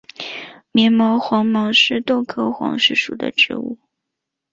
[0.71, 3.77] 棉毛黄耆是豆科黄芪属的植物。